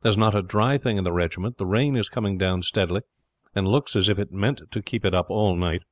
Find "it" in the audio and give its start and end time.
4.18-4.32, 5.04-5.12